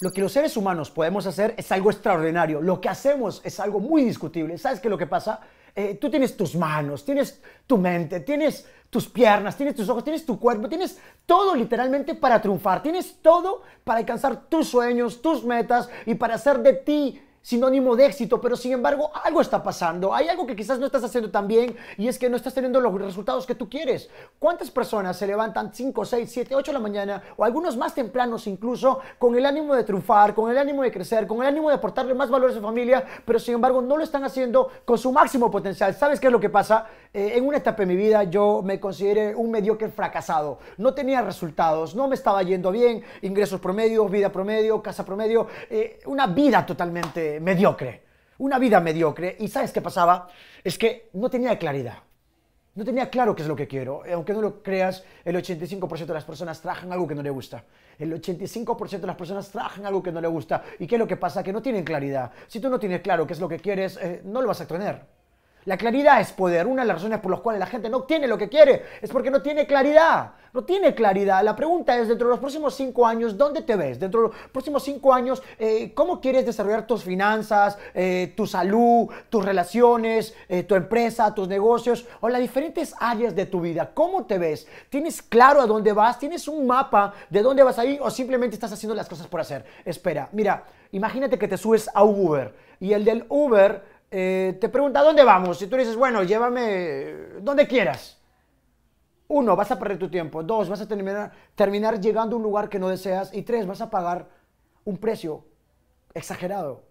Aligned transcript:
Lo 0.00 0.10
que 0.10 0.22
los 0.22 0.32
seres 0.32 0.56
humanos 0.56 0.90
podemos 0.90 1.26
hacer 1.26 1.54
es 1.58 1.70
algo 1.72 1.90
extraordinario. 1.90 2.62
Lo 2.62 2.80
que 2.80 2.88
hacemos 2.88 3.42
es 3.44 3.60
algo 3.60 3.80
muy 3.80 4.02
discutible. 4.02 4.56
¿Sabes 4.56 4.80
qué 4.80 4.88
lo 4.88 4.96
que 4.96 5.06
pasa? 5.06 5.40
Eh, 5.76 5.98
tú 6.00 6.08
tienes 6.08 6.36
tus 6.38 6.56
manos, 6.56 7.04
tienes 7.04 7.42
tu 7.66 7.76
mente, 7.76 8.20
tienes 8.20 8.66
tus 8.88 9.06
piernas, 9.06 9.58
tienes 9.58 9.74
tus 9.76 9.88
ojos, 9.90 10.02
tienes 10.02 10.24
tu 10.24 10.40
cuerpo, 10.40 10.70
tienes 10.70 10.98
todo 11.26 11.54
literalmente 11.54 12.14
para 12.14 12.40
triunfar. 12.40 12.82
Tienes 12.82 13.16
todo 13.20 13.62
para 13.84 13.98
alcanzar 13.98 14.48
tus 14.48 14.68
sueños, 14.68 15.20
tus 15.20 15.44
metas 15.44 15.90
y 16.06 16.14
para 16.14 16.36
hacer 16.36 16.60
de 16.60 16.72
ti 16.72 17.20
sinónimo 17.42 17.96
de 17.96 18.06
éxito, 18.06 18.40
pero 18.40 18.56
sin 18.56 18.72
embargo 18.72 19.10
algo 19.24 19.40
está 19.40 19.62
pasando, 19.62 20.14
hay 20.14 20.28
algo 20.28 20.46
que 20.46 20.54
quizás 20.54 20.78
no 20.78 20.86
estás 20.86 21.04
haciendo 21.04 21.30
tan 21.30 21.48
bien 21.48 21.74
y 21.96 22.08
es 22.08 22.18
que 22.18 22.28
no 22.28 22.36
estás 22.36 22.52
teniendo 22.52 22.80
los 22.80 22.94
resultados 23.00 23.46
que 23.46 23.54
tú 23.54 23.68
quieres. 23.68 24.10
¿Cuántas 24.38 24.70
personas 24.70 25.16
se 25.16 25.26
levantan 25.26 25.72
5, 25.72 26.04
6, 26.04 26.30
7, 26.30 26.54
8 26.54 26.70
de 26.70 26.72
la 26.74 26.82
mañana 26.82 27.22
o 27.36 27.44
algunos 27.44 27.76
más 27.76 27.94
tempranos 27.94 28.46
incluso 28.46 29.00
con 29.18 29.34
el 29.36 29.46
ánimo 29.46 29.74
de 29.74 29.84
triunfar, 29.84 30.34
con 30.34 30.50
el 30.50 30.58
ánimo 30.58 30.82
de 30.82 30.92
crecer, 30.92 31.26
con 31.26 31.40
el 31.40 31.48
ánimo 31.48 31.68
de 31.68 31.76
aportarle 31.76 32.14
más 32.14 32.30
valor 32.30 32.50
a 32.50 32.54
su 32.54 32.60
familia, 32.60 33.04
pero 33.24 33.38
sin 33.38 33.54
embargo 33.54 33.80
no 33.80 33.96
lo 33.96 34.04
están 34.04 34.24
haciendo 34.24 34.70
con 34.84 34.98
su 34.98 35.10
máximo 35.10 35.50
potencial? 35.50 35.94
¿Sabes 35.94 36.20
qué 36.20 36.26
es 36.26 36.32
lo 36.32 36.40
que 36.40 36.50
pasa? 36.50 36.86
Eh, 37.12 37.32
en 37.34 37.46
una 37.46 37.56
etapa 37.56 37.82
de 37.82 37.86
mi 37.86 37.96
vida 37.96 38.24
yo 38.24 38.62
me 38.62 38.78
consideré 38.78 39.34
un 39.34 39.50
mediocre 39.50 39.88
fracasado, 39.88 40.58
no 40.76 40.94
tenía 40.94 41.22
resultados, 41.22 41.94
no 41.96 42.06
me 42.06 42.14
estaba 42.14 42.42
yendo 42.42 42.70
bien, 42.70 43.02
ingresos 43.22 43.60
promedio, 43.60 44.08
vida 44.08 44.30
promedio, 44.30 44.80
casa 44.80 45.04
promedio, 45.04 45.46
eh, 45.68 45.98
una 46.06 46.28
vida 46.28 46.64
totalmente 46.64 47.29
mediocre, 47.38 48.02
una 48.38 48.58
vida 48.58 48.80
mediocre. 48.80 49.36
¿Y 49.38 49.48
sabes 49.48 49.72
qué 49.72 49.80
pasaba? 49.80 50.28
Es 50.64 50.78
que 50.78 51.10
no 51.12 51.30
tenía 51.30 51.58
claridad. 51.58 51.98
No 52.74 52.84
tenía 52.84 53.10
claro 53.10 53.34
qué 53.34 53.42
es 53.42 53.48
lo 53.48 53.56
que 53.56 53.68
quiero. 53.68 54.02
Aunque 54.12 54.32
no 54.32 54.40
lo 54.40 54.62
creas, 54.62 55.04
el 55.24 55.36
85% 55.36 56.06
de 56.06 56.14
las 56.14 56.24
personas 56.24 56.60
trabajan 56.60 56.92
algo 56.92 57.06
que 57.06 57.14
no 57.14 57.22
le 57.22 57.30
gusta. 57.30 57.64
El 57.98 58.12
85% 58.12 59.00
de 59.00 59.06
las 59.06 59.16
personas 59.16 59.50
trabajan 59.50 59.84
algo 59.84 60.02
que 60.02 60.10
no 60.10 60.20
le 60.20 60.28
gusta. 60.28 60.62
¿Y 60.78 60.86
qué 60.86 60.94
es 60.94 60.98
lo 60.98 61.06
que 61.06 61.16
pasa? 61.16 61.42
Que 61.42 61.52
no 61.52 61.60
tienen 61.60 61.84
claridad. 61.84 62.30
Si 62.46 62.58
tú 62.58 62.70
no 62.70 62.78
tienes 62.78 63.02
claro 63.02 63.26
qué 63.26 63.34
es 63.34 63.40
lo 63.40 63.48
que 63.48 63.58
quieres, 63.58 63.98
eh, 64.00 64.22
no 64.24 64.40
lo 64.40 64.48
vas 64.48 64.60
a 64.60 64.66
tener. 64.66 65.19
La 65.66 65.76
claridad 65.76 66.20
es 66.20 66.32
poder. 66.32 66.66
Una 66.66 66.82
de 66.82 66.88
las 66.88 66.96
razones 66.96 67.20
por 67.20 67.30
las 67.30 67.40
cuales 67.40 67.60
la 67.60 67.66
gente 67.66 67.88
no 67.88 67.98
obtiene 67.98 68.26
lo 68.26 68.38
que 68.38 68.48
quiere 68.48 68.84
es 69.00 69.10
porque 69.10 69.30
no 69.30 69.42
tiene 69.42 69.66
claridad. 69.66 70.32
No 70.52 70.64
tiene 70.64 70.94
claridad. 70.94 71.44
La 71.44 71.54
pregunta 71.54 71.96
es, 71.96 72.08
dentro 72.08 72.26
de 72.26 72.32
los 72.32 72.40
próximos 72.40 72.74
cinco 72.74 73.06
años, 73.06 73.36
¿dónde 73.36 73.62
te 73.62 73.76
ves? 73.76 74.00
Dentro 74.00 74.22
de 74.22 74.28
los 74.28 74.36
próximos 74.50 74.82
cinco 74.82 75.14
años, 75.14 75.42
eh, 75.58 75.92
¿cómo 75.94 76.20
quieres 76.20 76.44
desarrollar 76.44 76.86
tus 76.86 77.04
finanzas, 77.04 77.78
eh, 77.94 78.32
tu 78.36 78.46
salud, 78.46 79.08
tus 79.28 79.44
relaciones, 79.44 80.34
eh, 80.48 80.64
tu 80.64 80.74
empresa, 80.74 81.32
tus 81.34 81.46
negocios 81.46 82.06
o 82.20 82.28
las 82.28 82.40
diferentes 82.40 82.94
áreas 82.98 83.36
de 83.36 83.46
tu 83.46 83.60
vida? 83.60 83.92
¿Cómo 83.94 84.24
te 84.24 84.38
ves? 84.38 84.66
¿Tienes 84.88 85.22
claro 85.22 85.60
a 85.60 85.66
dónde 85.66 85.92
vas? 85.92 86.18
¿Tienes 86.18 86.48
un 86.48 86.66
mapa 86.66 87.14
de 87.28 87.42
dónde 87.42 87.62
vas 87.62 87.78
a 87.78 87.84
ir 87.84 88.00
o 88.02 88.10
simplemente 88.10 88.54
estás 88.54 88.72
haciendo 88.72 88.96
las 88.96 89.08
cosas 89.08 89.28
por 89.28 89.40
hacer? 89.40 89.64
Espera, 89.84 90.30
mira, 90.32 90.64
imagínate 90.90 91.38
que 91.38 91.46
te 91.46 91.56
subes 91.56 91.88
a 91.94 92.02
Uber 92.02 92.52
y 92.80 92.92
el 92.94 93.04
del 93.04 93.24
Uber 93.28 93.82
eh, 94.10 94.58
te 94.60 94.68
pregunta, 94.68 95.02
¿dónde 95.02 95.24
vamos? 95.24 95.60
Y 95.62 95.66
tú 95.66 95.76
dices, 95.76 95.96
bueno, 95.96 96.22
llévame 96.22 97.14
donde 97.40 97.66
quieras. 97.66 98.18
Uno, 99.28 99.54
vas 99.54 99.70
a 99.70 99.78
perder 99.78 99.98
tu 99.98 100.10
tiempo. 100.10 100.42
Dos, 100.42 100.68
vas 100.68 100.80
a 100.80 100.88
terminar, 100.88 101.32
terminar 101.54 102.00
llegando 102.00 102.34
a 102.34 102.38
un 102.38 102.42
lugar 102.42 102.68
que 102.68 102.78
no 102.78 102.88
deseas. 102.88 103.32
Y 103.32 103.42
tres, 103.42 103.66
vas 103.66 103.80
a 103.80 103.90
pagar 103.90 104.28
un 104.84 104.98
precio 104.98 105.44
exagerado 106.14 106.89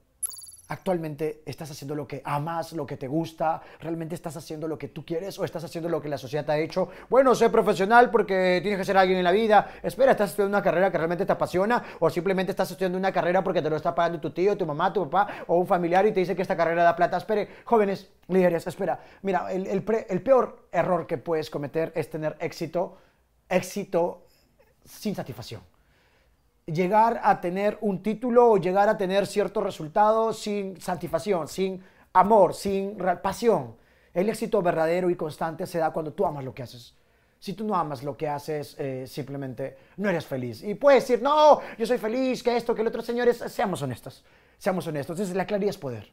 actualmente 0.69 1.41
estás 1.45 1.69
haciendo 1.71 1.95
lo 1.95 2.07
que 2.07 2.21
amas, 2.23 2.73
lo 2.73 2.85
que 2.85 2.95
te 2.95 3.07
gusta, 3.07 3.61
realmente 3.79 4.15
estás 4.15 4.37
haciendo 4.37 4.67
lo 4.67 4.77
que 4.77 4.87
tú 4.87 5.03
quieres 5.03 5.37
o 5.39 5.43
estás 5.43 5.63
haciendo 5.63 5.89
lo 5.89 6.01
que 6.01 6.09
la 6.09 6.17
sociedad 6.17 6.45
te 6.45 6.51
ha 6.51 6.57
hecho. 6.57 6.89
Bueno, 7.09 7.35
sé 7.35 7.49
profesional 7.49 8.09
porque 8.11 8.59
tienes 8.61 8.79
que 8.79 8.85
ser 8.85 8.95
alguien 8.97 9.17
en 9.17 9.23
la 9.23 9.31
vida. 9.31 9.71
Espera, 9.83 10.11
estás 10.11 10.29
estudiando 10.29 10.55
una 10.55 10.63
carrera 10.63 10.91
que 10.91 10.97
realmente 10.97 11.25
te 11.25 11.31
apasiona 11.31 11.83
o 11.99 12.09
simplemente 12.09 12.51
estás 12.51 12.71
estudiando 12.71 12.97
una 12.97 13.11
carrera 13.11 13.43
porque 13.43 13.61
te 13.61 13.69
lo 13.69 13.75
está 13.75 13.93
pagando 13.93 14.19
tu 14.19 14.31
tío, 14.31 14.55
tu 14.55 14.65
mamá, 14.65 14.93
tu 14.93 15.09
papá 15.09 15.43
o 15.47 15.55
un 15.55 15.67
familiar 15.67 16.05
y 16.05 16.11
te 16.11 16.19
dice 16.19 16.35
que 16.35 16.43
esta 16.43 16.55
carrera 16.55 16.83
da 16.83 16.95
plata. 16.95 17.17
Espere, 17.17 17.49
jóvenes, 17.65 18.09
líderes, 18.27 18.67
espera. 18.67 18.99
Mira, 19.23 19.51
el, 19.51 19.67
el 19.67 20.21
peor 20.21 20.67
error 20.71 21.07
que 21.07 21.17
puedes 21.17 21.49
cometer 21.49 21.91
es 21.95 22.09
tener 22.09 22.37
éxito, 22.39 22.97
éxito 23.49 24.27
sin 24.85 25.15
satisfacción 25.15 25.61
llegar 26.71 27.19
a 27.23 27.41
tener 27.41 27.77
un 27.81 28.01
título 28.01 28.49
o 28.49 28.57
llegar 28.57 28.89
a 28.89 28.97
tener 28.97 29.27
ciertos 29.27 29.63
resultados 29.63 30.39
sin 30.39 30.79
satisfacción, 30.79 31.47
sin 31.47 31.83
amor, 32.13 32.53
sin 32.53 32.97
pasión. 33.21 33.75
El 34.13 34.29
éxito 34.29 34.61
verdadero 34.61 35.09
y 35.09 35.15
constante 35.15 35.65
se 35.65 35.79
da 35.79 35.91
cuando 35.91 36.13
tú 36.13 36.25
amas 36.25 36.43
lo 36.43 36.53
que 36.53 36.63
haces. 36.63 36.95
Si 37.39 37.53
tú 37.53 37.63
no 37.63 37.75
amas 37.75 38.03
lo 38.03 38.17
que 38.17 38.27
haces, 38.27 38.75
eh, 38.77 39.05
simplemente 39.07 39.77
no 39.97 40.09
eres 40.09 40.25
feliz. 40.25 40.61
Y 40.63 40.75
puedes 40.75 41.07
decir, 41.07 41.21
no, 41.23 41.61
yo 41.77 41.85
soy 41.85 41.97
feliz, 41.97 42.43
que 42.43 42.57
esto, 42.57 42.75
que 42.75 42.81
el 42.81 42.87
otro, 42.87 43.01
señores, 43.01 43.37
seamos 43.47 43.81
honestos. 43.81 44.25
Seamos 44.57 44.85
honestos. 44.87 45.15
Entonces, 45.15 45.35
la 45.35 45.45
claridad 45.45 45.69
es 45.69 45.77
poder. 45.77 46.11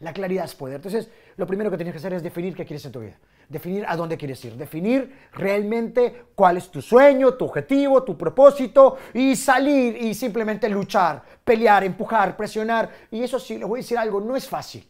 La 0.00 0.12
claridad 0.12 0.44
es 0.44 0.56
poder. 0.56 0.76
Entonces, 0.76 1.08
lo 1.36 1.46
primero 1.46 1.70
que 1.70 1.76
tienes 1.76 1.92
que 1.92 1.98
hacer 1.98 2.14
es 2.14 2.22
definir 2.22 2.56
qué 2.56 2.64
quieres 2.66 2.84
en 2.84 2.92
tu 2.92 3.00
vida. 3.00 3.16
Definir 3.48 3.84
a 3.86 3.96
dónde 3.96 4.16
quieres 4.16 4.44
ir. 4.44 4.54
Definir 4.56 5.28
realmente 5.32 6.26
cuál 6.34 6.56
es 6.56 6.70
tu 6.70 6.82
sueño, 6.82 7.34
tu 7.34 7.44
objetivo, 7.44 8.02
tu 8.02 8.16
propósito 8.16 8.96
y 9.14 9.36
salir 9.36 9.96
y 10.02 10.14
simplemente 10.14 10.68
luchar, 10.68 11.22
pelear, 11.44 11.84
empujar, 11.84 12.36
presionar. 12.36 12.90
Y 13.10 13.22
eso 13.22 13.38
sí, 13.38 13.58
les 13.58 13.68
voy 13.68 13.80
a 13.80 13.82
decir 13.82 13.98
algo, 13.98 14.20
no 14.20 14.34
es 14.36 14.48
fácil. 14.48 14.88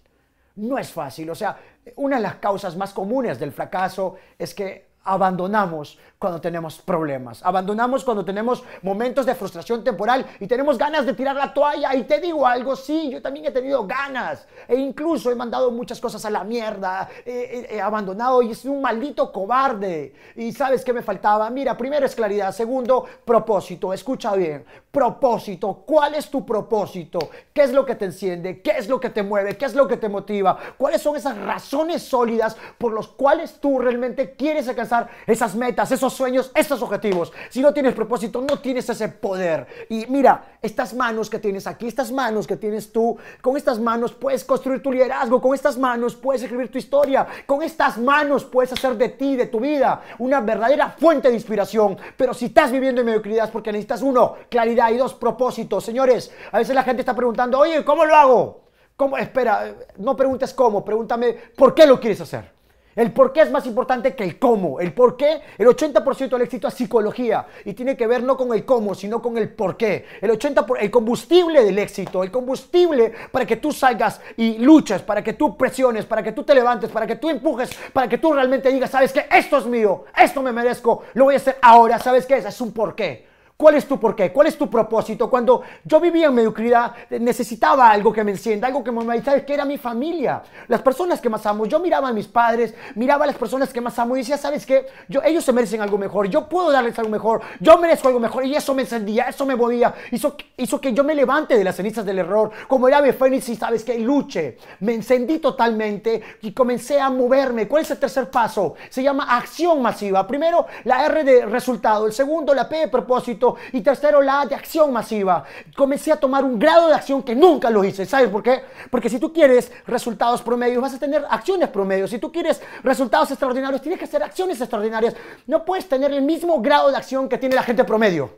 No 0.57 0.79
es 0.79 0.91
fácil. 0.91 1.29
O 1.29 1.35
sea, 1.35 1.59
una 1.97 2.17
de 2.17 2.23
las 2.23 2.37
causas 2.37 2.77
más 2.77 2.93
comunes 2.93 3.39
del 3.39 3.53
fracaso 3.53 4.17
es 4.39 4.55
que 4.55 4.87
abandonamos 5.05 5.99
cuando 6.19 6.41
tenemos 6.41 6.79
problemas. 6.79 7.43
Abandonamos 7.45 8.05
cuando 8.05 8.25
tenemos 8.25 8.65
momentos 8.83 9.27
de 9.27 9.35
frustración 9.35 9.85
temporal 9.85 10.27
y 10.41 10.47
tenemos 10.47 10.79
ganas 10.79 11.05
de 11.05 11.13
tirar 11.13 11.37
la 11.37 11.53
toalla. 11.53 11.95
Y 11.95 12.05
te 12.05 12.21
digo 12.21 12.47
algo, 12.47 12.75
sí, 12.75 13.11
yo 13.11 13.21
también 13.21 13.47
he 13.47 13.51
tenido 13.51 13.87
ganas. 13.87 14.47
E 14.67 14.77
incluso 14.77 15.31
he 15.31 15.35
mandado 15.35 15.71
muchas 15.71 16.01
cosas 16.01 16.25
a 16.25 16.31
la 16.31 16.45
mierda. 16.45 17.09
He, 17.25 17.81
abandonado 17.81 18.43
y 18.43 18.55
soy 18.55 18.71
un 18.71 18.81
maldito 18.81 19.31
cobarde. 19.31 20.15
Y 20.37 20.53
sabes 20.53 20.85
qué 20.85 20.93
me 20.93 21.03
faltaba? 21.03 21.51
Mira, 21.51 21.77
primero 21.77 22.07
es 22.07 22.15
claridad. 22.15 22.53
Segundo, 22.53 23.05
propósito. 23.25 23.93
Escucha 23.93 24.35
bien. 24.35 24.65
Propósito. 24.91 25.85
¿Cuál 25.87 26.15
es 26.15 26.31
tu 26.31 26.47
propósito? 26.47 27.19
¿Qué 27.53 27.63
es 27.63 27.73
lo 27.73 27.85
que 27.85 27.95
te 27.95 28.07
enciende? 28.07 28.63
¿Qué 28.63 28.73
es 28.79 28.89
lo 28.89 28.99
que 28.99 29.11
te 29.11 29.23
mueve? 29.23 29.57
¿Qué 29.59 29.67
es 29.67 29.75
lo 29.75 29.87
que 29.87 29.99
te 29.99 30.09
motiva? 30.09 30.57
¿Cuáles 30.79 31.03
son 31.03 31.17
esas 31.17 31.37
razones 31.37 32.03
sólidas 32.03 32.57
por 32.79 32.95
las 32.95 33.07
cuales 33.09 33.61
tú 33.61 33.79
realmente 33.79 34.35
quieres 34.35 34.69
alcanzar 34.69 35.09
esas 35.27 35.55
metas, 35.55 35.93
esos 35.93 36.06
sueños, 36.13 36.51
esos 36.55 36.83
objetivos. 36.83 37.33
Si 37.49 37.61
no 37.61 37.73
tienes 37.73 37.95
propósito, 37.95 38.41
no 38.41 38.59
tienes 38.59 38.89
ese 38.89 39.09
poder. 39.09 39.67
Y 39.89 40.07
mira, 40.07 40.57
estas 40.63 40.95
manos 40.95 41.31
que 41.31 41.39
tienes 41.39 41.67
aquí, 41.67 41.87
estas 41.87 42.13
manos 42.13 42.47
que 42.47 42.57
tienes 42.57 42.93
tú, 42.93 43.17
con 43.41 43.57
estas 43.57 43.79
manos 43.79 44.13
puedes 44.13 44.45
construir 44.45 44.83
tu 44.83 44.93
liderazgo, 44.93 45.41
con 45.41 45.55
estas 45.55 45.79
manos 45.79 46.15
puedes 46.17 46.43
escribir 46.43 46.71
tu 46.71 46.79
historia, 46.79 47.27
con 47.47 47.63
estas 47.63 47.99
manos 47.99 48.45
puedes 48.45 48.73
hacer 48.73 48.97
de 48.97 49.11
ti, 49.11 49.37
de 49.37 49.47
tu 49.47 49.61
vida, 49.61 50.03
una 50.19 50.41
verdadera 50.41 50.91
fuente 50.91 51.29
de 51.29 51.35
inspiración. 51.35 51.97
Pero 52.17 52.35
si 52.35 52.47
estás 52.47 52.73
viviendo 52.73 53.01
en 53.01 53.07
mediocridad 53.07 53.47
es 53.47 53.51
porque 53.51 53.73
necesitas 53.73 54.03
uno, 54.03 54.35
claridad 54.49 54.91
y 54.91 54.97
dos, 54.97 55.15
propósitos. 55.15 55.85
Señores, 55.85 56.33
a 56.53 56.59
veces 56.59 56.75
la 56.75 56.83
gente 56.83 57.03
está 57.03 57.15
preguntando, 57.15 57.59
oye, 57.59 57.85
¿cómo 57.85 58.05
lo 58.05 58.15
hago? 58.15 58.67
¿Cómo? 58.97 59.19
Espera, 59.19 59.75
no 59.99 60.17
preguntes 60.17 60.55
cómo, 60.55 60.85
pregúntame 60.85 61.35
por 61.57 61.75
qué 61.75 61.87
lo 61.87 62.01
quieres 62.01 62.21
hacer. 62.23 62.56
El 62.97 63.13
por 63.13 63.31
qué 63.33 63.43
es 63.43 63.51
más 63.51 63.67
importante 63.67 64.17
que 64.17 64.25
el 64.25 64.39
cómo. 64.39 64.81
El 64.81 64.95
por 64.95 65.19
qué, 65.19 65.43
el 65.59 65.67
80% 65.67 66.31
del 66.31 66.43
éxito 66.43 66.67
es 66.67 66.75
psicología 66.75 67.47
y 67.67 67.75
tiene 67.75 67.95
que 67.95 68.07
ver 68.07 68.23
no 68.23 68.39
con 68.39 68.55
el 68.55 68.65
cómo, 68.65 68.95
sino 68.95 69.21
con 69.21 69.37
el 69.37 69.51
por 69.51 69.77
qué. 69.77 70.07
El 70.23 70.31
80%, 70.31 70.79
el 70.81 70.91
combustible 70.91 71.63
del 71.63 71.79
éxito, 71.79 72.23
el 72.23 72.31
combustible 72.31 73.13
para 73.31 73.45
que 73.45 73.57
tú 73.57 73.71
salgas 73.71 74.21
y 74.39 74.57
luches, 74.59 75.03
para 75.03 75.23
que 75.23 75.35
tú 75.35 75.59
presiones, 75.59 76.07
para 76.07 76.23
que 76.23 76.33
tú 76.33 76.43
te 76.43 76.55
levantes, 76.55 76.91
para 76.91 77.07
que 77.07 77.17
tú 77.17 77.29
empujes, 77.29 77.71
para 77.93 78.09
que 78.09 78.17
tú 78.17 78.33
realmente 78.33 78.71
digas, 78.71 78.91
sabes 78.91 79.13
que 79.13 79.27
esto 79.31 79.59
es 79.59 79.67
mío, 79.67 80.07
esto 80.17 80.41
me 80.41 80.51
merezco, 80.51 81.03
lo 81.13 81.25
voy 81.25 81.35
a 81.35 81.37
hacer 81.37 81.59
ahora, 81.61 81.99
¿sabes 81.99 82.25
qué 82.25 82.39
es? 82.39 82.47
Es 82.47 82.61
un 82.63 82.73
por 82.73 82.95
qué. 82.95 83.36
¿Cuál 83.57 83.77
es 83.77 83.89
tu 83.89 83.99
porqué? 83.99 84.33
¿Cuál 84.33 84.49
es 84.49 84.59
tu 84.59 84.69
propósito? 84.69 85.31
Cuando 85.31 85.63
yo 85.83 85.99
vivía 85.99 86.27
en 86.27 86.35
mediocridad, 86.35 86.93
necesitaba 87.09 87.91
algo 87.91 88.13
que 88.13 88.23
me 88.23 88.33
encienda, 88.33 88.67
algo 88.67 88.85
que 88.85 88.93
me 88.93 89.23
¿sabes 89.23 89.45
que 89.45 89.55
era 89.55 89.65
mi 89.65 89.79
familia? 89.79 90.43
Las 90.69 90.83
personas 90.83 91.23
que 91.23 91.31
más 91.31 91.47
amo. 91.47 91.65
Yo 91.65 91.81
miraba 91.81 92.09
a 92.09 92.13
mis 92.13 92.27
padres, 92.27 92.75
miraba 92.97 93.25
a 93.25 93.29
las 93.29 93.37
personas 93.37 93.73
que 93.73 93.81
más 93.81 93.99
amo 93.99 94.15
y 94.15 94.21
decía, 94.21 94.37
¿sabes 94.37 94.67
qué? 94.67 94.87
Yo, 95.09 95.23
ellos 95.25 95.43
se 95.43 95.55
merecen 95.55 95.81
algo 95.81 95.97
mejor, 95.97 96.29
yo 96.29 96.47
puedo 96.47 96.71
darles 96.71 96.99
algo 96.99 97.11
mejor, 97.11 97.41
yo 97.59 97.79
merezco 97.79 98.09
algo 98.09 98.21
mejor 98.21 98.45
y 98.45 98.55
eso 98.55 98.75
me 98.75 98.83
encendía, 98.83 99.25
eso 99.25 99.47
me 99.47 99.57
movía, 99.57 99.95
hizo, 100.11 100.37
hizo 100.59 100.79
que 100.79 100.93
yo 100.93 101.03
me 101.03 101.15
levante 101.15 101.57
de 101.57 101.65
las 101.65 101.77
cenizas 101.77 102.05
del 102.05 102.19
error, 102.19 102.51
como 102.69 102.89
era 102.89 103.01
mi 103.01 103.13
fénix 103.13 103.49
y 103.49 103.57
sabes 103.57 103.85
que 103.85 103.99
luche. 103.99 104.59
Me 104.81 104.93
encendí 104.93 105.39
totalmente 105.39 106.23
y 106.43 106.53
comencé 106.53 107.01
a 107.01 107.09
moverme. 107.09 107.67
¿Cuál 107.67 107.85
es 107.85 107.91
el 107.91 107.99
tercer 107.99 108.31
paso? 108.31 108.75
Se 108.91 109.03
llama 109.03 109.35
acción 109.35 109.81
masiva. 109.81 110.27
Primero, 110.27 110.67
la 110.85 111.07
R 111.07 111.25
de 111.25 111.47
resultado, 111.47 112.07
el 112.07 112.13
segundo, 112.13 112.53
la 112.53 112.69
P 112.69 112.77
de 112.77 112.89
propósito 112.89 113.46
y 113.73 113.81
tercero, 113.81 114.23
la 114.23 114.47
de 114.47 114.55
acción 114.55 114.93
masiva. 114.93 115.45
Comencé 115.77 116.13
a 116.13 116.17
tomar 116.17 116.45
un 116.45 116.59
grado 116.59 116.89
de 116.89 116.95
acción 116.95 117.23
que 117.23 117.35
nunca 117.35 117.71
lo 117.71 117.85
hice. 117.85 118.07
¿Sabes 118.07 118.29
por 118.29 118.43
qué? 118.43 118.63
Porque 118.91 119.09
si 119.09 119.19
tú 119.19 119.33
quieres 119.33 119.71
resultados 119.87 120.43
promedios, 120.43 120.83
vas 120.83 120.95
a 120.95 120.99
tener 120.99 121.25
acciones 121.29 121.69
promedios. 121.69 122.11
Si 122.11 122.19
tú 122.19 122.33
quieres 122.33 122.61
resultados 122.83 123.31
extraordinarios, 123.31 123.83
tienes 123.83 123.99
que 123.99 124.07
hacer 124.07 124.23
acciones 124.23 124.61
extraordinarias. 124.61 125.15
No 125.47 125.65
puedes 125.65 125.89
tener 125.89 126.13
el 126.13 126.23
mismo 126.23 126.61
grado 126.61 126.91
de 126.91 126.97
acción 126.97 127.29
que 127.29 127.39
tiene 127.39 127.55
la 127.55 127.63
gente 127.63 127.85
promedio. 127.85 128.31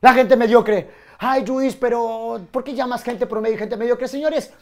La 0.00 0.12
gente 0.12 0.36
mediocre 0.36 1.04
ay 1.18 1.44
Judith, 1.46 1.76
pero 1.80 2.40
¿por 2.50 2.64
qué 2.64 2.74
llamas 2.74 3.02
gente 3.02 3.26
promedio 3.26 3.56
y 3.56 3.58
gente 3.58 3.76
mediocre? 3.76 4.08
Señores, 4.08 4.52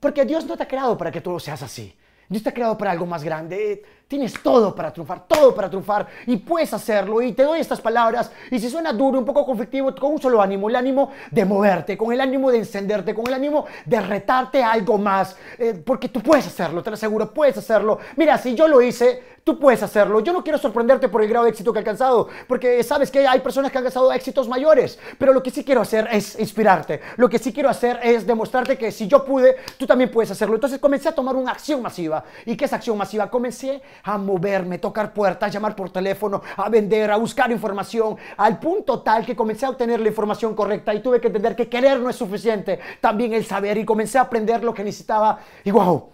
porque 0.00 0.24
Dios 0.24 0.44
no 0.46 0.56
te 0.56 0.64
ha 0.64 0.68
creado 0.68 0.96
para 0.96 1.10
que 1.10 1.20
tú 1.20 1.38
seas 1.40 1.62
así. 1.62 1.94
Dios 2.32 2.42
te 2.42 2.48
ha 2.48 2.54
creado 2.54 2.76
para 2.78 2.90
algo 2.90 3.04
más 3.04 3.22
grande. 3.22 3.84
Tienes 4.08 4.42
todo 4.42 4.74
para 4.74 4.92
triunfar, 4.92 5.26
todo 5.26 5.54
para 5.54 5.70
triunfar 5.70 6.06
y 6.26 6.36
puedes 6.36 6.72
hacerlo. 6.74 7.22
Y 7.22 7.32
te 7.32 7.44
doy 7.44 7.60
estas 7.60 7.80
palabras. 7.80 8.30
Y 8.50 8.58
si 8.58 8.68
suena 8.68 8.92
duro, 8.92 9.18
un 9.18 9.24
poco 9.24 9.44
conflictivo, 9.46 9.94
con 9.94 10.12
un 10.12 10.20
solo 10.20 10.40
ánimo, 10.42 10.68
el 10.68 10.76
ánimo 10.76 11.12
de 11.30 11.44
moverte, 11.44 11.96
con 11.96 12.12
el 12.12 12.20
ánimo 12.20 12.50
de 12.50 12.58
encenderte, 12.58 13.14
con 13.14 13.26
el 13.26 13.34
ánimo 13.34 13.66
de 13.86 14.00
retarte 14.00 14.62
algo 14.62 14.98
más. 14.98 15.36
Eh, 15.58 15.82
porque 15.84 16.08
tú 16.08 16.20
puedes 16.20 16.46
hacerlo, 16.46 16.82
te 16.82 16.90
lo 16.90 16.94
aseguro, 16.94 17.32
puedes 17.32 17.56
hacerlo. 17.56 17.98
Mira, 18.16 18.36
si 18.36 18.54
yo 18.54 18.68
lo 18.68 18.82
hice, 18.82 19.22
Tú 19.44 19.58
puedes 19.58 19.82
hacerlo. 19.82 20.20
Yo 20.20 20.32
no 20.32 20.44
quiero 20.44 20.56
sorprenderte 20.56 21.08
por 21.08 21.20
el 21.20 21.28
grado 21.28 21.44
de 21.44 21.50
éxito 21.50 21.72
que 21.72 21.78
he 21.78 21.80
alcanzado, 21.80 22.28
porque 22.46 22.80
sabes 22.84 23.10
que 23.10 23.26
hay 23.26 23.40
personas 23.40 23.72
que 23.72 23.78
han 23.78 23.82
alcanzado 23.82 24.12
éxitos 24.12 24.48
mayores, 24.48 25.00
pero 25.18 25.32
lo 25.32 25.42
que 25.42 25.50
sí 25.50 25.64
quiero 25.64 25.80
hacer 25.80 26.08
es 26.12 26.38
inspirarte. 26.38 27.00
Lo 27.16 27.28
que 27.28 27.40
sí 27.40 27.52
quiero 27.52 27.68
hacer 27.68 27.98
es 28.04 28.24
demostrarte 28.24 28.78
que 28.78 28.92
si 28.92 29.08
yo 29.08 29.24
pude, 29.24 29.56
tú 29.76 29.84
también 29.84 30.12
puedes 30.12 30.30
hacerlo. 30.30 30.54
Entonces 30.54 30.78
comencé 30.78 31.08
a 31.08 31.12
tomar 31.12 31.34
una 31.34 31.50
acción 31.50 31.82
masiva. 31.82 32.21
¿Y 32.46 32.56
qué 32.56 32.64
es 32.64 32.72
acción 32.72 32.96
masiva? 32.96 33.30
Comencé 33.30 33.82
a 34.02 34.18
moverme, 34.18 34.78
tocar 34.78 35.12
puertas, 35.12 35.52
llamar 35.52 35.76
por 35.76 35.90
teléfono, 35.90 36.42
a 36.56 36.68
vender, 36.68 37.10
a 37.10 37.16
buscar 37.16 37.50
información, 37.50 38.16
al 38.36 38.58
punto 38.58 39.00
tal 39.00 39.24
que 39.24 39.36
comencé 39.36 39.66
a 39.66 39.70
obtener 39.70 40.00
la 40.00 40.08
información 40.08 40.54
correcta 40.54 40.94
y 40.94 41.00
tuve 41.00 41.20
que 41.20 41.28
entender 41.28 41.56
que 41.56 41.68
querer 41.68 42.00
no 42.00 42.10
es 42.10 42.16
suficiente, 42.16 42.78
también 43.00 43.32
el 43.32 43.44
saber 43.44 43.78
y 43.78 43.84
comencé 43.84 44.18
a 44.18 44.22
aprender 44.22 44.62
lo 44.64 44.74
que 44.74 44.84
necesitaba. 44.84 45.38
Y 45.64 45.70
wow, 45.70 46.08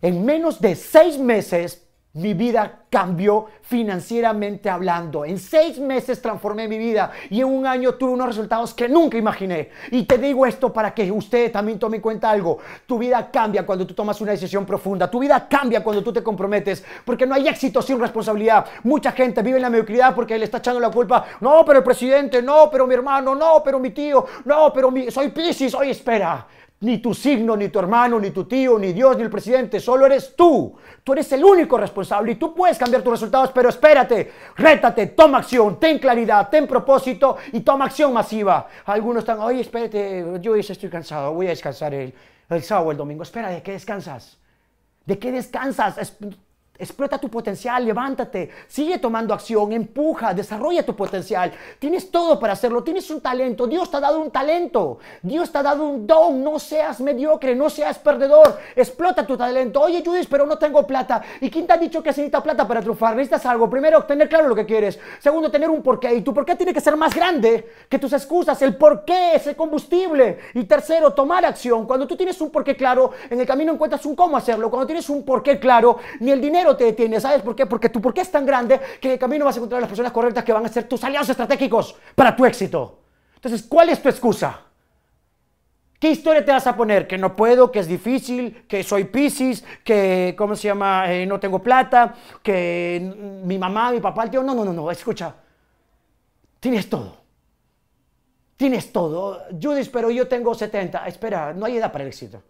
en 0.00 0.24
menos 0.24 0.60
de 0.60 0.74
seis 0.74 1.18
meses 1.18 1.86
mi 2.14 2.32
vida 2.32 2.84
cambió 2.90 3.46
financieramente 3.62 4.70
hablando. 4.70 5.24
En 5.24 5.38
seis 5.38 5.78
meses 5.78 6.22
transformé 6.22 6.68
mi 6.68 6.78
vida 6.78 7.10
y 7.28 7.40
en 7.40 7.46
un 7.46 7.66
año 7.66 7.94
tuve 7.94 8.12
unos 8.12 8.28
resultados 8.28 8.72
que 8.72 8.88
nunca 8.88 9.18
imaginé. 9.18 9.70
Y 9.90 10.04
te 10.04 10.18
digo 10.18 10.46
esto 10.46 10.72
para 10.72 10.94
que 10.94 11.10
usted 11.10 11.50
también 11.50 11.78
tome 11.78 11.96
en 11.96 12.02
cuenta 12.02 12.30
algo. 12.30 12.58
Tu 12.86 12.98
vida 12.98 13.30
cambia 13.32 13.66
cuando 13.66 13.84
tú 13.84 13.94
tomas 13.94 14.20
una 14.20 14.30
decisión 14.30 14.64
profunda. 14.64 15.10
Tu 15.10 15.18
vida 15.18 15.48
cambia 15.48 15.82
cuando 15.82 16.04
tú 16.04 16.12
te 16.12 16.22
comprometes. 16.22 16.84
Porque 17.04 17.26
no 17.26 17.34
hay 17.34 17.48
éxito 17.48 17.82
sin 17.82 17.98
responsabilidad. 17.98 18.64
Mucha 18.84 19.10
gente 19.10 19.42
vive 19.42 19.56
en 19.56 19.62
la 19.62 19.70
mediocridad 19.70 20.14
porque 20.14 20.38
le 20.38 20.44
está 20.44 20.58
echando 20.58 20.78
la 20.78 20.90
culpa. 20.90 21.24
No, 21.40 21.64
pero 21.64 21.80
el 21.80 21.84
presidente, 21.84 22.40
no, 22.40 22.70
pero 22.70 22.86
mi 22.86 22.94
hermano, 22.94 23.34
no, 23.34 23.60
pero 23.64 23.80
mi 23.80 23.90
tío, 23.90 24.24
no, 24.44 24.72
pero 24.72 24.92
mi... 24.92 25.10
soy 25.10 25.30
Piscis. 25.30 25.74
Oye, 25.74 25.90
espera. 25.90 26.46
Ni 26.80 26.98
tu 26.98 27.14
signo, 27.14 27.56
ni 27.56 27.68
tu 27.68 27.78
hermano, 27.78 28.20
ni 28.20 28.30
tu 28.30 28.44
tío, 28.44 28.78
ni 28.78 28.92
Dios, 28.92 29.16
ni 29.16 29.22
el 29.22 29.30
presidente. 29.30 29.80
Solo 29.80 30.06
eres 30.06 30.34
tú. 30.36 30.76
Tú 31.02 31.12
eres 31.12 31.30
el 31.32 31.44
único 31.44 31.78
responsable 31.78 32.32
y 32.32 32.34
tú 32.34 32.54
puedes 32.54 32.76
cambiar 32.76 33.02
tus 33.02 33.12
resultados, 33.12 33.50
pero 33.52 33.68
espérate, 33.68 34.32
rétate, 34.56 35.08
toma 35.08 35.38
acción, 35.38 35.78
ten 35.78 35.98
claridad, 35.98 36.48
ten 36.50 36.66
propósito 36.66 37.36
y 37.52 37.60
toma 37.60 37.86
acción 37.86 38.12
masiva. 38.12 38.68
Algunos 38.86 39.22
están, 39.22 39.38
oye, 39.40 39.60
espérate, 39.60 40.38
yo 40.40 40.54
estoy 40.56 40.90
cansado, 40.90 41.32
voy 41.32 41.46
a 41.46 41.50
descansar 41.50 41.94
el, 41.94 42.12
el 42.50 42.62
sábado 42.62 42.90
el 42.90 42.96
domingo. 42.96 43.22
Espera, 43.22 43.50
¿de 43.50 43.62
qué 43.62 43.72
descansas? 43.72 44.38
¿De 45.06 45.18
qué 45.18 45.32
descansas? 45.32 46.16
Explota 46.76 47.18
tu 47.18 47.28
potencial, 47.28 47.84
levántate, 47.84 48.50
sigue 48.66 48.98
tomando 48.98 49.32
acción, 49.32 49.72
empuja, 49.72 50.34
desarrolla 50.34 50.84
tu 50.84 50.96
potencial. 50.96 51.52
Tienes 51.78 52.10
todo 52.10 52.40
para 52.40 52.54
hacerlo, 52.54 52.82
tienes 52.82 53.08
un 53.10 53.20
talento, 53.20 53.68
Dios 53.68 53.88
te 53.88 53.96
ha 53.96 54.00
dado 54.00 54.20
un 54.20 54.32
talento, 54.32 54.98
Dios 55.22 55.52
te 55.52 55.58
ha 55.58 55.62
dado 55.62 55.86
un 55.86 56.04
don, 56.04 56.42
no 56.42 56.58
seas 56.58 57.00
mediocre, 57.00 57.54
no 57.54 57.70
seas 57.70 57.96
perdedor, 58.00 58.58
explota 58.74 59.24
tu 59.24 59.36
talento. 59.36 59.80
Oye 59.80 60.02
Judith, 60.04 60.26
pero 60.28 60.46
no 60.46 60.58
tengo 60.58 60.84
plata. 60.84 61.22
¿Y 61.40 61.48
quién 61.48 61.64
te 61.64 61.74
ha 61.74 61.76
dicho 61.76 62.02
que 62.02 62.08
necesitas 62.08 62.42
plata 62.42 62.66
para 62.66 62.80
triunfar? 62.80 63.14
Necesitas 63.14 63.46
algo. 63.46 63.70
Primero, 63.70 64.02
tener 64.04 64.28
claro 64.28 64.48
lo 64.48 64.54
que 64.56 64.66
quieres. 64.66 64.98
Segundo, 65.20 65.52
tener 65.52 65.70
un 65.70 65.80
porqué. 65.80 66.12
Y 66.12 66.22
tu 66.22 66.34
porqué 66.34 66.56
tiene 66.56 66.74
que 66.74 66.80
ser 66.80 66.96
más 66.96 67.14
grande 67.14 67.70
que 67.88 68.00
tus 68.00 68.12
excusas. 68.12 68.60
El 68.62 68.76
porqué 68.76 69.36
es 69.36 69.46
el 69.46 69.54
combustible. 69.54 70.38
Y 70.54 70.64
tercero, 70.64 71.12
tomar 71.12 71.44
acción. 71.44 71.86
Cuando 71.86 72.06
tú 72.06 72.16
tienes 72.16 72.40
un 72.40 72.50
porqué 72.50 72.76
claro, 72.76 73.12
en 73.30 73.40
el 73.40 73.46
camino 73.46 73.72
encuentras 73.72 74.04
un 74.06 74.16
cómo 74.16 74.36
hacerlo. 74.36 74.70
Cuando 74.70 74.86
tienes 74.86 75.08
un 75.08 75.24
porqué 75.24 75.60
claro, 75.60 75.98
ni 76.18 76.32
el 76.32 76.40
dinero 76.40 76.63
te 76.72 76.84
detiene. 76.84 77.20
¿Sabes 77.20 77.42
por 77.42 77.54
qué? 77.54 77.66
Porque 77.66 77.88
tu 77.88 78.00
por 78.00 78.14
qué 78.14 78.22
es 78.22 78.30
tan 78.30 78.46
grande 78.46 78.80
que 79.00 79.08
en 79.08 79.12
el 79.12 79.18
camino 79.18 79.44
vas 79.44 79.56
a 79.56 79.58
encontrar 79.58 79.80
las 79.80 79.88
personas 79.88 80.12
correctas 80.12 80.44
que 80.44 80.52
van 80.52 80.64
a 80.64 80.68
ser 80.68 80.88
tus 80.88 81.02
aliados 81.04 81.28
estratégicos 81.28 81.94
para 82.14 82.34
tu 82.34 82.44
éxito. 82.46 83.00
Entonces, 83.36 83.62
¿cuál 83.68 83.90
es 83.90 84.02
tu 84.02 84.08
excusa? 84.08 84.60
¿Qué 85.98 86.10
historia 86.10 86.44
te 86.44 86.52
vas 86.52 86.66
a 86.66 86.76
poner? 86.76 87.06
Que 87.06 87.16
no 87.16 87.34
puedo, 87.34 87.70
que 87.70 87.78
es 87.78 87.86
difícil, 87.86 88.66
que 88.68 88.82
soy 88.82 89.04
Piscis, 89.04 89.64
que, 89.82 90.34
¿cómo 90.36 90.56
se 90.56 90.68
llama? 90.68 91.12
Eh, 91.12 91.24
no 91.26 91.40
tengo 91.40 91.62
plata, 91.62 92.14
que 92.42 93.00
mi 93.44 93.58
mamá, 93.58 93.90
mi 93.90 94.00
papá, 94.00 94.24
el 94.24 94.30
tío. 94.30 94.42
No, 94.42 94.54
no, 94.54 94.64
no, 94.64 94.72
no, 94.72 94.90
escucha. 94.90 95.34
Tienes 96.60 96.88
todo. 96.88 97.16
Tienes 98.56 98.92
todo. 98.92 99.44
Judith, 99.60 99.90
pero 99.92 100.10
yo 100.10 100.28
tengo 100.28 100.54
70. 100.54 101.06
Espera, 101.06 101.52
no 101.52 101.66
hay 101.66 101.76
edad 101.78 101.90
para 101.90 102.04
el 102.04 102.08
éxito. 102.08 102.42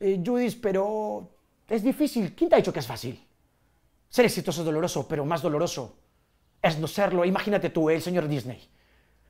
Eh, 0.00 0.20
Judith, 0.24 0.58
pero 0.60 1.33
es 1.68 1.82
difícil. 1.82 2.34
¿Quién 2.34 2.50
te 2.50 2.56
ha 2.56 2.58
dicho 2.58 2.72
que 2.72 2.80
es 2.80 2.86
fácil? 2.86 3.22
Ser 4.08 4.24
exitoso 4.24 4.60
es 4.60 4.66
doloroso, 4.66 5.08
pero 5.08 5.24
más 5.24 5.42
doloroso 5.42 5.96
es 6.62 6.78
no 6.78 6.86
serlo. 6.86 7.24
Imagínate 7.24 7.70
tú, 7.70 7.90
el 7.90 8.00
señor 8.00 8.28
Disney. 8.28 8.68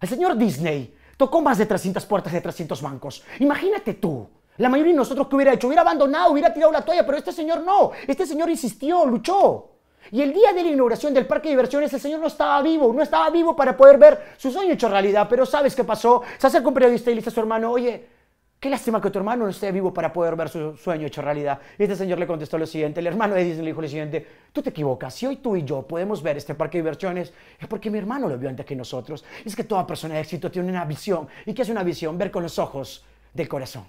El 0.00 0.08
señor 0.08 0.36
Disney 0.36 0.94
tocó 1.16 1.40
más 1.40 1.58
de 1.58 1.66
300 1.66 2.04
puertas 2.06 2.32
de 2.32 2.40
300 2.40 2.80
bancos. 2.82 3.24
Imagínate 3.40 3.94
tú. 3.94 4.28
La 4.58 4.68
mayoría 4.68 4.92
de 4.92 4.98
nosotros 4.98 5.26
que 5.26 5.34
hubiera 5.34 5.52
hecho, 5.52 5.66
hubiera 5.66 5.82
abandonado, 5.82 6.32
hubiera 6.32 6.52
tirado 6.52 6.70
la 6.70 6.82
toalla, 6.82 7.04
pero 7.04 7.18
este 7.18 7.32
señor 7.32 7.62
no. 7.62 7.90
Este 8.06 8.26
señor 8.26 8.50
insistió, 8.50 9.04
luchó. 9.04 9.70
Y 10.12 10.20
el 10.20 10.32
día 10.32 10.52
de 10.52 10.62
la 10.62 10.68
inauguración 10.68 11.14
del 11.14 11.26
parque 11.26 11.48
de 11.48 11.54
diversiones, 11.54 11.92
el 11.92 12.00
señor 12.00 12.20
no 12.20 12.26
estaba 12.26 12.60
vivo, 12.62 12.92
no 12.92 13.02
estaba 13.02 13.30
vivo 13.30 13.56
para 13.56 13.76
poder 13.76 13.98
ver 13.98 14.34
su 14.36 14.50
sueño 14.50 14.74
hecho 14.74 14.88
realidad. 14.88 15.26
Pero 15.28 15.46
¿sabes 15.46 15.74
qué 15.74 15.82
pasó? 15.82 16.22
Se 16.38 16.46
acerca 16.46 16.68
un 16.68 16.74
periodista 16.74 17.10
y 17.10 17.14
le 17.14 17.20
dice 17.20 17.30
a 17.30 17.32
su 17.32 17.40
hermano, 17.40 17.72
oye, 17.72 18.06
Qué 18.64 18.70
lástima 18.70 18.98
que 18.98 19.10
tu 19.10 19.18
hermano 19.18 19.44
no 19.44 19.50
esté 19.50 19.70
vivo 19.70 19.92
para 19.92 20.10
poder 20.10 20.36
ver 20.36 20.48
su 20.48 20.74
sueño 20.78 21.06
hecho 21.06 21.20
realidad. 21.20 21.60
Y 21.78 21.82
este 21.82 21.96
señor 21.96 22.18
le 22.18 22.26
contestó 22.26 22.56
lo 22.56 22.66
siguiente, 22.66 23.00
el 23.00 23.06
hermano 23.06 23.34
de 23.34 23.44
Disney 23.44 23.62
le 23.62 23.72
dijo 23.72 23.82
lo 23.82 23.88
siguiente, 23.88 24.26
tú 24.54 24.62
te 24.62 24.70
equivocas, 24.70 25.12
si 25.12 25.26
hoy 25.26 25.36
tú 25.36 25.54
y 25.54 25.64
yo 25.64 25.82
podemos 25.82 26.22
ver 26.22 26.38
este 26.38 26.54
parque 26.54 26.78
de 26.78 26.82
diversiones, 26.84 27.30
es 27.60 27.68
porque 27.68 27.90
mi 27.90 27.98
hermano 27.98 28.26
lo 28.26 28.38
vio 28.38 28.48
antes 28.48 28.64
que 28.64 28.74
nosotros. 28.74 29.22
es 29.44 29.54
que 29.54 29.64
toda 29.64 29.86
persona 29.86 30.14
de 30.14 30.20
éxito 30.20 30.50
tiene 30.50 30.70
una 30.70 30.86
visión. 30.86 31.28
¿Y 31.44 31.52
qué 31.52 31.60
es 31.60 31.68
una 31.68 31.82
visión? 31.82 32.16
Ver 32.16 32.30
con 32.30 32.42
los 32.42 32.58
ojos 32.58 33.04
del 33.34 33.48
corazón. 33.48 33.84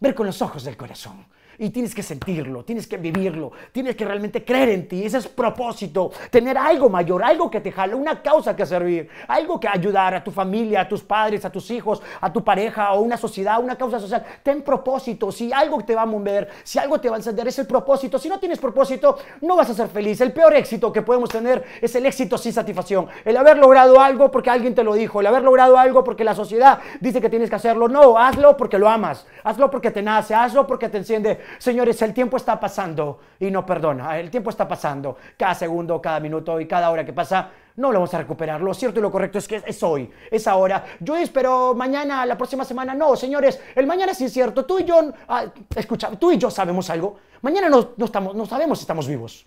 Ver 0.00 0.16
con 0.16 0.26
los 0.26 0.42
ojos 0.42 0.64
del 0.64 0.76
corazón. 0.76 1.24
Y 1.58 1.70
tienes 1.70 1.94
que 1.94 2.02
sentirlo, 2.02 2.64
tienes 2.64 2.86
que 2.86 2.96
vivirlo, 2.96 3.52
tienes 3.72 3.96
que 3.96 4.04
realmente 4.04 4.44
creer 4.44 4.70
en 4.70 4.88
ti. 4.88 5.04
Ese 5.04 5.18
es 5.18 5.28
propósito, 5.28 6.10
tener 6.30 6.58
algo 6.58 6.88
mayor, 6.88 7.24
algo 7.24 7.50
que 7.50 7.60
te 7.60 7.72
jale, 7.72 7.94
una 7.94 8.22
causa 8.22 8.54
que 8.54 8.66
servir, 8.66 9.08
algo 9.28 9.58
que 9.58 9.68
ayudar 9.68 10.14
a 10.14 10.24
tu 10.24 10.30
familia, 10.30 10.82
a 10.82 10.88
tus 10.88 11.02
padres, 11.02 11.44
a 11.44 11.50
tus 11.50 11.70
hijos, 11.70 12.02
a 12.20 12.32
tu 12.32 12.44
pareja 12.44 12.92
o 12.92 13.00
una 13.00 13.16
sociedad, 13.16 13.62
una 13.62 13.76
causa 13.76 13.98
social. 13.98 14.24
Ten 14.42 14.62
propósito. 14.62 15.32
Si 15.32 15.52
algo 15.52 15.82
te 15.82 15.94
va 15.94 16.02
a 16.02 16.06
mover, 16.06 16.48
si 16.62 16.78
algo 16.78 17.00
te 17.00 17.08
va 17.08 17.16
a 17.16 17.18
encender, 17.18 17.48
es 17.48 17.58
el 17.58 17.66
propósito. 17.66 18.18
Si 18.18 18.28
no 18.28 18.38
tienes 18.38 18.58
propósito, 18.58 19.18
no 19.40 19.56
vas 19.56 19.70
a 19.70 19.74
ser 19.74 19.88
feliz. 19.88 20.20
El 20.20 20.32
peor 20.32 20.54
éxito 20.54 20.92
que 20.92 21.02
podemos 21.02 21.30
tener 21.30 21.64
es 21.80 21.94
el 21.94 22.06
éxito 22.06 22.36
sin 22.38 22.52
satisfacción. 22.52 23.06
El 23.24 23.36
haber 23.36 23.58
logrado 23.58 24.00
algo 24.00 24.30
porque 24.30 24.50
alguien 24.50 24.74
te 24.74 24.84
lo 24.84 24.94
dijo, 24.94 25.20
el 25.20 25.26
haber 25.26 25.42
logrado 25.42 25.78
algo 25.78 26.04
porque 26.04 26.24
la 26.24 26.34
sociedad 26.34 26.80
dice 27.00 27.20
que 27.20 27.30
tienes 27.30 27.50
que 27.50 27.56
hacerlo. 27.56 27.88
No, 27.88 28.18
hazlo 28.18 28.56
porque 28.56 28.78
lo 28.78 28.88
amas, 28.88 29.26
hazlo 29.44 29.70
porque 29.70 29.90
te 29.90 30.02
nace, 30.02 30.34
hazlo 30.34 30.66
porque 30.66 30.88
te 30.88 30.98
enciende 30.98 31.40
Señores, 31.58 32.00
el 32.02 32.12
tiempo 32.12 32.36
está 32.36 32.58
pasando 32.58 33.18
y 33.40 33.50
no 33.50 33.64
perdona. 33.64 34.18
El 34.18 34.30
tiempo 34.30 34.50
está 34.50 34.66
pasando. 34.66 35.16
Cada 35.36 35.54
segundo, 35.54 36.00
cada 36.00 36.20
minuto 36.20 36.60
y 36.60 36.66
cada 36.66 36.90
hora 36.90 37.04
que 37.04 37.12
pasa, 37.12 37.50
no 37.76 37.92
lo 37.92 37.98
vamos 37.98 38.14
a 38.14 38.18
recuperar. 38.18 38.60
Lo 38.60 38.74
cierto 38.74 39.00
y 39.00 39.02
lo 39.02 39.10
correcto 39.10 39.38
es 39.38 39.48
que 39.48 39.62
es 39.66 39.82
hoy, 39.82 40.10
es 40.30 40.46
ahora. 40.46 40.84
Yo 41.00 41.16
espero 41.16 41.74
mañana, 41.74 42.24
la 42.26 42.36
próxima 42.36 42.64
semana. 42.64 42.94
No, 42.94 43.16
señores, 43.16 43.60
el 43.74 43.86
mañana 43.86 44.12
es 44.12 44.20
incierto. 44.20 44.64
Tú 44.64 44.78
y 44.78 44.84
yo, 44.84 45.12
ah, 45.28 45.46
escucha, 45.74 46.10
tú 46.18 46.32
y 46.32 46.38
yo 46.38 46.50
sabemos 46.50 46.88
algo. 46.90 47.16
Mañana 47.42 47.68
no, 47.68 47.90
no, 47.96 48.04
estamos, 48.04 48.34
no 48.34 48.46
sabemos 48.46 48.78
si 48.78 48.82
estamos 48.82 49.06
vivos. 49.06 49.46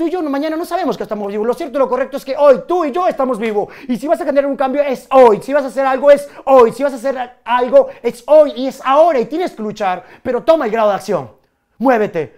Tú 0.00 0.06
y 0.06 0.10
yo 0.10 0.22
mañana 0.22 0.56
no 0.56 0.64
sabemos 0.64 0.96
que 0.96 1.02
estamos 1.02 1.28
vivos. 1.28 1.46
Lo 1.46 1.52
cierto 1.52 1.78
lo 1.78 1.86
correcto 1.86 2.16
es 2.16 2.24
que 2.24 2.34
hoy 2.34 2.62
tú 2.66 2.86
y 2.86 2.90
yo 2.90 3.06
estamos 3.06 3.38
vivos. 3.38 3.68
Y 3.86 3.98
si 3.98 4.08
vas 4.08 4.18
a 4.18 4.24
generar 4.24 4.48
un 4.48 4.56
cambio 4.56 4.80
es 4.80 5.06
hoy. 5.10 5.42
Si 5.42 5.52
vas 5.52 5.62
a 5.62 5.66
hacer 5.66 5.84
algo 5.84 6.10
es 6.10 6.26
hoy. 6.46 6.72
Si 6.72 6.82
vas 6.82 6.94
a 6.94 6.96
hacer 6.96 7.32
algo 7.44 7.88
es 8.02 8.24
hoy 8.26 8.54
y 8.56 8.66
es 8.66 8.80
ahora 8.82 9.20
y 9.20 9.26
tienes 9.26 9.50
que 9.50 9.60
luchar. 9.60 10.02
Pero 10.22 10.42
toma 10.42 10.64
el 10.64 10.70
grado 10.70 10.88
de 10.88 10.94
acción. 10.94 11.30
Muévete. 11.76 12.34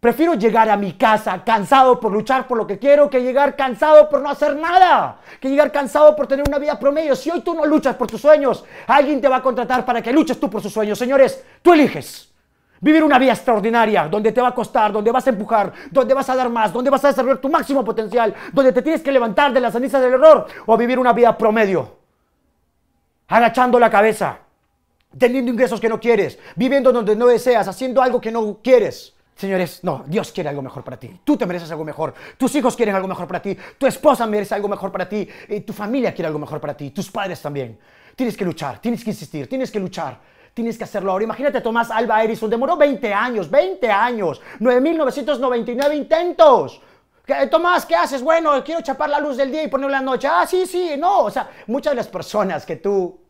Prefiero 0.00 0.34
llegar 0.34 0.68
a 0.68 0.76
mi 0.76 0.94
casa 0.94 1.44
cansado 1.44 2.00
por 2.00 2.10
luchar 2.10 2.48
por 2.48 2.58
lo 2.58 2.66
que 2.66 2.76
quiero 2.76 3.08
que 3.08 3.22
llegar 3.22 3.54
cansado 3.54 4.08
por 4.08 4.20
no 4.20 4.28
hacer 4.28 4.56
nada. 4.56 5.20
Que 5.40 5.48
llegar 5.48 5.70
cansado 5.70 6.16
por 6.16 6.26
tener 6.26 6.44
una 6.48 6.58
vida 6.58 6.76
promedio. 6.76 7.14
Si 7.14 7.30
hoy 7.30 7.40
tú 7.40 7.54
no 7.54 7.64
luchas 7.66 7.94
por 7.94 8.08
tus 8.08 8.20
sueños, 8.20 8.64
alguien 8.88 9.20
te 9.20 9.28
va 9.28 9.36
a 9.36 9.42
contratar 9.42 9.86
para 9.86 10.02
que 10.02 10.12
luches 10.12 10.40
tú 10.40 10.50
por 10.50 10.60
sus 10.60 10.72
sueños. 10.72 10.98
Señores, 10.98 11.40
tú 11.62 11.72
eliges. 11.72 12.32
Vivir 12.80 13.02
una 13.02 13.18
vida 13.18 13.32
extraordinaria, 13.32 14.08
donde 14.08 14.32
te 14.32 14.40
va 14.40 14.48
a 14.48 14.54
costar, 14.54 14.92
donde 14.92 15.10
vas 15.10 15.26
a 15.26 15.30
empujar, 15.30 15.72
donde 15.90 16.14
vas 16.14 16.28
a 16.28 16.36
dar 16.36 16.48
más, 16.48 16.72
donde 16.72 16.90
vas 16.90 17.04
a 17.04 17.08
desarrollar 17.08 17.38
tu 17.38 17.48
máximo 17.48 17.84
potencial, 17.84 18.34
donde 18.52 18.72
te 18.72 18.82
tienes 18.82 19.02
que 19.02 19.12
levantar 19.12 19.52
de 19.52 19.60
las 19.60 19.72
cenizas 19.72 20.02
del 20.02 20.14
error, 20.14 20.46
o 20.66 20.76
vivir 20.76 20.98
una 20.98 21.12
vida 21.12 21.36
promedio, 21.36 21.96
agachando 23.28 23.78
la 23.78 23.90
cabeza, 23.90 24.38
teniendo 25.18 25.50
ingresos 25.50 25.80
que 25.80 25.88
no 25.88 25.98
quieres, 25.98 26.38
viviendo 26.54 26.92
donde 26.92 27.16
no 27.16 27.26
deseas, 27.26 27.66
haciendo 27.66 28.02
algo 28.02 28.20
que 28.20 28.30
no 28.30 28.58
quieres. 28.62 29.14
Señores, 29.36 29.80
no, 29.82 30.02
Dios 30.06 30.32
quiere 30.32 30.48
algo 30.48 30.62
mejor 30.62 30.82
para 30.82 30.98
ti. 30.98 31.20
Tú 31.22 31.36
te 31.36 31.44
mereces 31.44 31.70
algo 31.70 31.84
mejor. 31.84 32.14
Tus 32.38 32.54
hijos 32.54 32.74
quieren 32.74 32.94
algo 32.94 33.06
mejor 33.06 33.26
para 33.26 33.42
ti. 33.42 33.56
Tu 33.76 33.86
esposa 33.86 34.26
merece 34.26 34.54
algo 34.54 34.66
mejor 34.66 34.90
para 34.90 35.06
ti. 35.06 35.28
Tu 35.66 35.74
familia 35.74 36.14
quiere 36.14 36.28
algo 36.28 36.38
mejor 36.38 36.58
para 36.58 36.74
ti. 36.74 36.90
Tus 36.90 37.10
padres 37.10 37.42
también. 37.42 37.78
Tienes 38.14 38.34
que 38.34 38.46
luchar, 38.46 38.78
tienes 38.78 39.04
que 39.04 39.10
insistir, 39.10 39.46
tienes 39.46 39.70
que 39.70 39.78
luchar. 39.78 40.18
Tienes 40.56 40.78
que 40.78 40.84
hacerlo 40.84 41.12
ahora. 41.12 41.22
Imagínate 41.22 41.60
Tomás 41.60 41.90
Alba 41.90 42.24
Edison, 42.24 42.48
demoró 42.48 42.78
20 42.78 43.12
años, 43.12 43.50
20 43.50 43.90
años, 43.90 44.40
9.999 44.58 45.94
intentos. 45.94 46.80
Tomás, 47.50 47.84
¿qué 47.84 47.94
haces? 47.94 48.22
Bueno, 48.22 48.64
quiero 48.64 48.80
chapar 48.80 49.10
la 49.10 49.20
luz 49.20 49.36
del 49.36 49.52
día 49.52 49.62
y 49.64 49.68
ponerla 49.68 49.98
la 49.98 50.02
noche. 50.02 50.26
Ah, 50.26 50.46
sí, 50.48 50.64
sí, 50.66 50.94
no. 50.98 51.24
O 51.24 51.30
sea, 51.30 51.50
muchas 51.66 51.90
de 51.90 51.96
las 51.96 52.08
personas 52.08 52.64
que 52.64 52.76
tú 52.76 53.20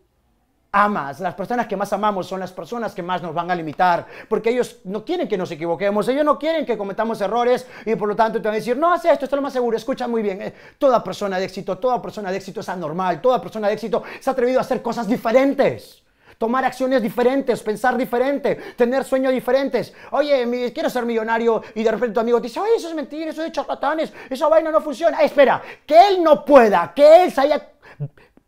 amas, 0.70 1.18
las 1.18 1.34
personas 1.34 1.66
que 1.66 1.76
más 1.76 1.92
amamos 1.92 2.28
son 2.28 2.38
las 2.38 2.52
personas 2.52 2.94
que 2.94 3.02
más 3.02 3.20
nos 3.20 3.34
van 3.34 3.50
a 3.50 3.56
limitar, 3.56 4.06
porque 4.28 4.50
ellos 4.50 4.78
no 4.84 5.04
quieren 5.04 5.26
que 5.26 5.36
nos 5.36 5.50
equivoquemos, 5.50 6.06
ellos 6.06 6.24
no 6.24 6.38
quieren 6.38 6.64
que 6.64 6.78
cometamos 6.78 7.20
errores 7.20 7.66
y 7.84 7.96
por 7.96 8.08
lo 8.08 8.14
tanto 8.14 8.40
te 8.40 8.46
van 8.46 8.54
a 8.54 8.58
decir, 8.58 8.76
no 8.76 8.92
haz 8.92 9.04
esto, 9.04 9.24
esto 9.24 9.34
es 9.34 9.38
lo 9.38 9.42
más 9.42 9.52
seguro, 9.52 9.76
escucha 9.76 10.06
muy 10.06 10.22
bien, 10.22 10.42
eh, 10.42 10.54
toda 10.78 11.02
persona 11.02 11.40
de 11.40 11.46
éxito, 11.46 11.76
toda 11.78 12.00
persona 12.00 12.30
de 12.30 12.36
éxito 12.36 12.60
es 12.60 12.68
anormal, 12.68 13.20
toda 13.20 13.40
persona 13.40 13.66
de 13.66 13.74
éxito 13.74 14.04
se 14.20 14.30
ha 14.30 14.32
atrevido 14.32 14.60
a 14.60 14.62
hacer 14.62 14.80
cosas 14.80 15.08
diferentes. 15.08 16.05
Tomar 16.38 16.64
acciones 16.64 17.02
diferentes, 17.02 17.62
pensar 17.62 17.96
diferente, 17.96 18.56
tener 18.76 19.04
sueños 19.04 19.32
diferentes. 19.32 19.92
Oye, 20.10 20.72
quiero 20.72 20.90
ser 20.90 21.04
millonario 21.06 21.62
y 21.74 21.82
de 21.82 21.90
repente 21.90 22.14
tu 22.14 22.20
amigo 22.20 22.40
te 22.40 22.48
dice, 22.48 22.60
oye, 22.60 22.76
eso 22.76 22.88
es 22.88 22.94
mentira, 22.94 23.30
eso 23.30 23.42
es 23.42 23.48
de 23.48 23.52
charlatanes, 23.52 24.12
esa 24.28 24.48
vaina 24.48 24.70
no 24.70 24.80
funciona. 24.80 25.18
espera, 25.20 25.62
que 25.86 26.08
él 26.08 26.22
no 26.22 26.44
pueda, 26.44 26.92
que 26.94 27.24
él 27.24 27.32
se 27.32 27.40
haya 27.40 27.70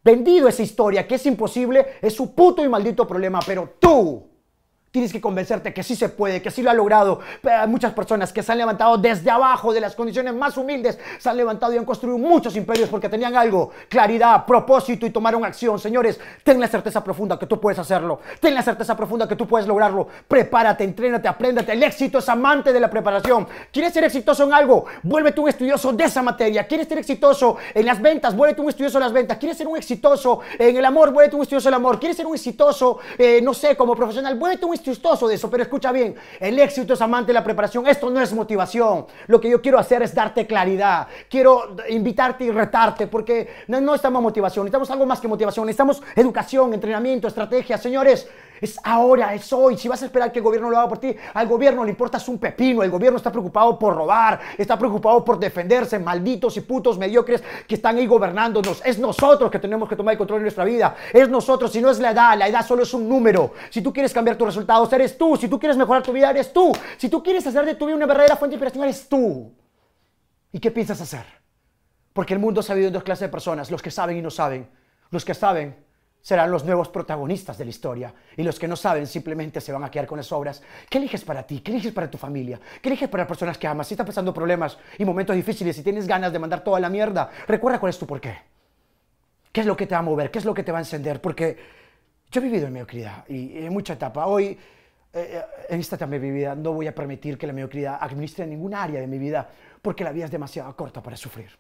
vendido 0.03 0.49
esa 0.49 0.63
historia, 0.63 1.07
que 1.07 1.17
es 1.17 1.27
imposible, 1.27 1.99
es 2.01 2.15
su 2.15 2.35
puto 2.35 2.65
y 2.65 2.69
maldito 2.69 3.07
problema, 3.07 3.41
pero 3.47 3.77
tú 3.79 4.29
Tienes 4.91 5.13
que 5.13 5.21
convencerte 5.21 5.75
que 5.75 5.83
sí 5.83 5.95
se 5.95 6.09
puede, 6.09 6.41
que 6.41 6.51
sí 6.51 6.63
lo 6.63 6.71
ha 6.71 6.75
logrado. 6.75 7.21
hay 7.45 7.69
muchas 7.69 7.93
personas 7.93 8.33
que 8.33 8.43
se 8.43 8.53
han 8.53 8.59
levantado 8.59 8.97
desde 8.97 9.31
abajo, 9.31 9.73
de 9.73 9.81
las 9.81 9.95
condiciones 9.95 10.33
más 10.35 10.57
humildes, 10.57 10.99
se 11.19 11.29
han 11.29 11.37
levantado 11.37 11.75
y 11.75 11.77
han 11.77 11.85
construido 11.85 12.17
muchos 12.17 12.57
imperios 12.57 12.89
porque 12.89 13.09
tenían 13.09 13.37
algo, 13.37 13.71
claridad, 13.89 14.47
propósito 14.47 15.05
y 15.05 15.11
tomaron 15.11 15.45
acción. 15.45 15.79
Señores, 15.79 16.19
ten 16.43 16.59
la 16.59 16.69
certeza 16.69 17.05
profunda 17.05 17.39
que 17.39 17.47
tú 17.47 17.61
puedes 17.61 17.79
hacerlo. 17.79 18.21
Ten 18.41 18.55
la 18.55 18.63
certeza 18.63 18.97
profunda 18.97 19.29
que 19.29 19.37
tú 19.37 19.47
puedes 19.47 19.67
lograrlo. 19.69 20.09
Prepárate, 20.27 20.85
entrénate, 20.85 21.29
apréndete. 21.29 21.73
El 21.73 21.83
éxito 21.83 22.19
es 22.19 22.29
amante 22.31 22.73
de 22.73 22.81
la 22.81 22.89
preparación. 22.89 23.47
¿Quieres 23.71 23.93
ser 23.93 24.05
exitoso 24.05 24.45
en 24.45 24.55
algo? 24.55 24.87
Vuélvete 25.03 25.41
un 25.41 25.51
estudioso 25.51 25.93
de 25.93 26.05
esa 26.05 26.23
materia. 26.23 26.67
¿Quieres 26.67 26.89
ser 26.89 26.97
exitoso 26.97 27.59
en 27.75 27.85
las 27.85 28.01
ventas? 28.01 28.35
Vuélvete 28.35 28.63
un 28.63 28.71
estudioso 28.71 28.97
en 28.97 29.05
las 29.05 29.13
ventas. 29.13 29.37
¿Quieres 29.37 29.59
ser 29.59 29.67
un 29.67 29.77
exitoso 29.77 30.41
en 30.59 30.77
el 30.77 30.85
amor? 30.85 31.13
Vuélvete 31.13 31.37
un 31.37 31.43
estudioso 31.43 31.69
en 31.69 31.75
el 31.75 31.77
amor. 31.77 31.99
¿Quieres 31.99 32.17
ser 32.17 32.27
un 32.27 32.35
exitoso, 32.35 32.99
eh, 33.19 33.41
no 33.43 33.53
sé, 33.53 33.77
como 33.77 33.95
profesional? 33.95 34.37
Vuélvete 34.37 34.65
un 34.65 34.78
chistoso 34.83 35.29
de 35.29 35.35
eso, 35.35 35.51
pero 35.51 35.63
escucha 35.63 35.93
bien, 35.93 36.15
el 36.41 36.59
éxito 36.59 36.95
es 36.95 37.01
amante 37.01 37.29
de 37.29 37.35
la 37.35 37.45
preparación, 37.45 37.87
esto 37.87 38.11
no 38.11 38.21
es 38.21 38.33
motivación, 38.33 39.07
lo 39.27 39.41
que 39.41 39.51
yo 39.51 39.61
quiero 39.61 39.79
hacer 39.79 40.03
es 40.03 40.15
darte 40.15 40.47
claridad, 40.47 41.09
quiero 41.29 41.77
invitarte 41.89 42.45
y 42.45 42.51
retarte, 42.51 43.07
porque 43.07 43.49
no, 43.69 43.81
no 43.81 43.95
estamos 43.95 44.23
motivación, 44.23 44.65
necesitamos 44.65 44.91
algo 44.91 45.07
más 45.07 45.21
que 45.21 45.29
motivación, 45.29 45.67
necesitamos 45.67 46.03
educación, 46.17 46.75
entrenamiento, 46.75 47.29
estrategia, 47.29 47.79
señores, 47.79 48.29
es 48.61 48.79
ahora, 48.83 49.35
es 49.35 49.53
hoy. 49.53 49.77
Si 49.77 49.89
vas 49.89 50.03
a 50.03 50.07
esperar 50.07 50.33
que 50.33 50.39
el 50.39 50.45
gobierno 50.45 50.71
lo 50.71 50.79
haga 50.79 50.89
por 50.89 50.99
ti, 50.99 51.15
al 51.35 51.47
gobierno 51.47 51.85
le 51.85 51.91
importa 51.91 52.19
un 52.27 52.39
pepino. 52.39 52.83
El 52.83 52.91
gobierno 52.91 53.17
está 53.17 53.31
preocupado 53.31 53.79
por 53.79 53.95
robar, 53.95 54.41
está 54.57 54.79
preocupado 54.79 55.25
por 55.25 55.39
defenderse, 55.39 55.99
malditos 55.99 56.57
y 56.57 56.63
putos 56.63 56.99
mediocres 56.99 57.43
que 57.67 57.77
están 57.77 57.97
ahí 57.97 58.07
gobernándonos. 58.07 58.83
Es 58.85 58.99
nosotros 58.99 59.51
que 59.51 59.59
tenemos 59.59 59.89
que 59.89 59.97
tomar 59.97 60.13
el 60.13 60.19
control 60.19 60.41
de 60.41 60.45
nuestra 60.45 60.65
vida. 60.65 60.97
Es 61.13 61.29
nosotros, 61.29 61.73
si 61.73 61.81
no 61.81 61.91
es 61.91 61.99
la 61.99 62.11
edad, 62.11 62.37
la 62.37 62.49
edad 62.49 62.67
solo 62.67 62.83
es 62.83 62.93
un 62.95 63.09
número. 63.09 63.53
Si 63.71 63.83
tú 63.83 63.93
quieres 63.93 64.13
cambiar 64.13 64.37
tus 64.37 64.49
resultados, 64.49 64.93
eres 64.93 65.17
tú. 65.17 65.37
Si 65.37 65.49
tú 65.49 65.59
quieres 65.59 65.77
mejorar 65.77 66.03
tu 66.03 66.13
vida, 66.13 66.31
eres 66.31 66.53
tú. 66.53 66.73
Si 66.97 67.09
tú 67.09 67.23
quieres 67.23 67.47
hacer 67.47 67.65
de 67.65 67.75
tu 67.75 67.87
vida 67.87 67.97
una 67.97 68.07
verdadera 68.07 68.37
fuente 68.37 68.53
de 68.53 68.57
inspiración, 68.57 68.85
eres 68.85 69.09
tú. 69.09 69.53
¿Y 70.51 70.59
qué 70.59 70.71
piensas 70.71 71.01
hacer? 71.01 71.25
Porque 72.13 72.35
el 72.35 72.41
mundo 72.41 72.63
se 72.63 72.73
ha 72.73 72.75
dividido 72.75 72.89
en 72.89 72.95
dos 72.95 73.03
clases 73.05 73.29
de 73.29 73.29
personas, 73.29 73.71
los 73.71 73.83
que 73.83 73.91
saben 73.91 74.17
y 74.17 74.23
no 74.23 74.31
saben. 74.31 74.69
Los 75.11 75.25
que 75.25 75.35
saben 75.35 75.88
serán 76.21 76.51
los 76.51 76.65
nuevos 76.65 76.89
protagonistas 76.89 77.57
de 77.57 77.65
la 77.65 77.71
historia 77.71 78.15
y 78.37 78.43
los 78.43 78.59
que 78.59 78.69
no 78.69 78.77
saben 78.77 79.07
simplemente 79.07 79.61
se 79.61 79.73
van 79.73 79.85
a 79.85 79.91
quedar 79.91 80.07
con 80.07 80.19
las 80.19 80.31
obras. 80.33 80.63
¿Qué 80.89 80.99
eliges 80.99 81.25
para 81.25 81.43
ti? 81.45 81.61
¿Qué 81.61 81.71
eliges 81.71 81.93
para 81.93 82.11
tu 82.11 82.19
familia? 82.19 82.61
¿Qué 82.83 82.89
eliges 82.89 83.09
para 83.09 83.23
las 83.23 83.29
personas 83.29 83.57
que 83.57 83.67
amas? 83.67 83.87
Si 83.87 83.95
estás 83.95 84.07
pasando 84.07 84.35
problemas 84.35 84.79
y 84.99 85.05
momentos 85.05 85.35
difíciles 85.35 85.79
y 85.79 85.83
tienes 85.83 86.07
ganas 86.07 86.33
de 86.33 86.39
mandar 86.39 86.63
toda 86.63 86.81
la 86.81 86.91
mierda, 86.91 87.31
recuerda 87.47 87.81
cuál 87.81 87.91
es 87.91 87.99
tu 87.99 88.07
porqué. 88.07 88.37
¿Qué 89.53 89.61
es 89.61 89.67
lo 89.67 89.77
que 89.77 89.87
te 89.87 89.95
va 89.95 90.01
a 90.01 90.03
mover? 90.03 90.31
¿Qué 90.31 90.39
es 90.39 90.45
lo 90.45 90.55
que 90.55 90.63
te 90.63 90.73
va 90.73 90.79
a 90.79 90.83
encender? 90.83 91.21
Porque 91.21 91.57
yo 92.31 92.41
he 92.41 92.45
vivido 92.45 92.67
en 92.67 92.73
mediocridad 92.75 93.27
y 93.29 93.65
en 93.65 93.73
mucha 93.73 93.95
etapa. 93.95 94.27
Hoy, 94.27 94.47
eh, 94.47 94.59
eh, 95.15 95.43
en 95.71 95.81
esta 95.81 95.97
etapa 95.97 96.13
de 96.13 96.21
mi 96.21 96.31
vida, 96.31 96.55
no 96.55 96.73
voy 96.73 96.87
a 96.87 96.95
permitir 96.95 97.39
que 97.39 97.47
la 97.47 97.53
mediocridad 97.53 97.99
administre 98.01 98.47
ninguna 98.47 98.83
área 98.83 99.01
de 99.01 99.07
mi 99.07 99.19
vida 99.19 99.49
porque 99.81 100.05
la 100.05 100.13
vida 100.13 100.27
es 100.27 100.31
demasiado 100.31 100.75
corta 100.77 101.03
para 101.03 101.17
sufrir. 101.17 101.51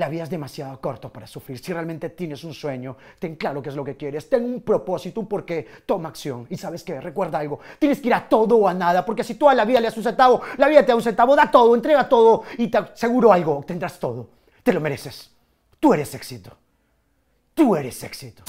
La 0.00 0.08
vida 0.08 0.22
es 0.22 0.30
demasiado 0.30 0.80
corta 0.80 1.10
para 1.10 1.26
sufrir. 1.26 1.58
Si 1.58 1.74
realmente 1.74 2.08
tienes 2.08 2.42
un 2.42 2.54
sueño, 2.54 2.96
ten 3.18 3.36
claro 3.36 3.60
qué 3.60 3.68
es 3.68 3.74
lo 3.74 3.84
que 3.84 3.98
quieres, 3.98 4.30
ten 4.30 4.46
un 4.46 4.62
propósito, 4.62 5.20
un 5.20 5.26
porqué, 5.26 5.66
toma 5.84 6.08
acción. 6.08 6.46
Y 6.48 6.56
sabes 6.56 6.82
qué, 6.82 6.98
recuerda 7.02 7.38
algo, 7.38 7.60
tienes 7.78 8.00
que 8.00 8.08
ir 8.08 8.14
a 8.14 8.26
todo 8.26 8.56
o 8.56 8.66
a 8.66 8.72
nada, 8.72 9.04
porque 9.04 9.22
si 9.22 9.34
tú 9.34 9.50
la 9.50 9.66
vida 9.66 9.78
le 9.78 9.88
das 9.88 9.98
un 9.98 10.02
centavo, 10.02 10.40
la 10.56 10.68
vida 10.68 10.80
te 10.80 10.86
da 10.86 10.96
un 10.96 11.02
centavo, 11.02 11.36
da 11.36 11.50
todo, 11.50 11.74
entrega 11.74 12.08
todo 12.08 12.44
y 12.56 12.68
te 12.68 12.78
aseguro 12.78 13.30
algo, 13.30 13.62
tendrás 13.66 14.00
todo. 14.00 14.30
Te 14.62 14.72
lo 14.72 14.80
mereces. 14.80 15.32
Tú 15.78 15.92
eres 15.92 16.14
éxito. 16.14 16.56
Tú 17.52 17.76
eres 17.76 18.02
éxito. 18.02 18.42